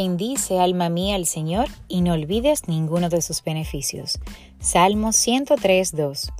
[0.00, 4.20] Bendice alma mía al Señor y no olvides ninguno de sus beneficios.
[4.60, 6.32] Salmo 103, 2.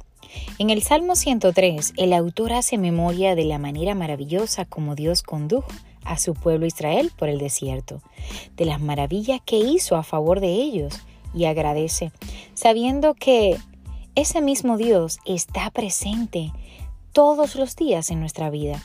[0.61, 5.73] En el Salmo 103, el autor hace memoria de la manera maravillosa como Dios condujo
[6.05, 8.01] a su pueblo Israel por el desierto,
[8.57, 11.01] de las maravillas que hizo a favor de ellos
[11.35, 12.13] y agradece,
[12.55, 13.57] sabiendo que
[14.15, 16.53] ese mismo Dios está presente
[17.11, 18.81] todos los días en nuestra vida.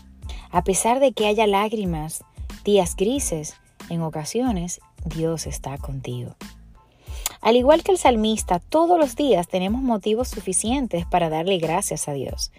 [0.49, 2.23] A pesar de que haya lágrimas,
[2.63, 3.53] días grises,
[3.89, 6.35] en ocasiones Dios está contigo.
[7.43, 12.13] Al igual que el salmista, todos los días tenemos motivos suficientes para darle gracias a
[12.13, 12.53] Dios.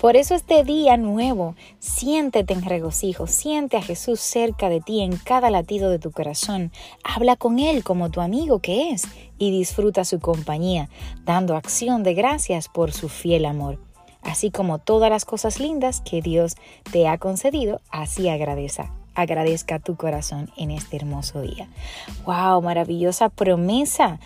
[0.00, 5.18] Por eso este día nuevo, siéntete en regocijo, siente a Jesús cerca de ti en
[5.18, 6.72] cada latido de tu corazón,
[7.04, 9.02] habla con Él como tu amigo que es
[9.36, 10.88] y disfruta su compañía,
[11.24, 13.78] dando acción de gracias por su fiel amor.
[14.22, 16.56] Así como todas las cosas lindas que Dios
[16.90, 18.90] te ha concedido, así agradeza
[19.20, 21.68] agradezca tu corazón en este hermoso día.
[22.24, 22.62] ¡Wow!
[22.62, 24.18] Maravillosa promesa.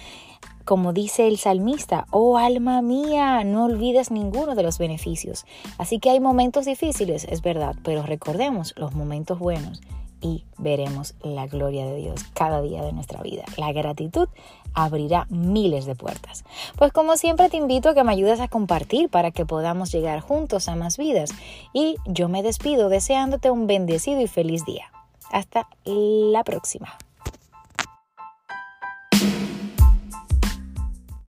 [0.65, 5.45] Como dice el salmista, oh alma mía, no olvides ninguno de los beneficios.
[5.77, 9.83] Así que hay momentos difíciles, es verdad, pero recordemos los momentos buenos
[10.25, 13.45] y veremos la gloria de Dios cada día de nuestra vida.
[13.59, 14.27] La gratitud
[14.73, 16.45] abrirá miles de puertas.
[16.77, 20.21] Pues como siempre te invito a que me ayudes a compartir para que podamos llegar
[20.21, 21.31] juntos a más vidas.
[21.75, 24.91] Y yo me despido deseándote un bendecido y feliz día.
[25.31, 26.97] Hasta la próxima.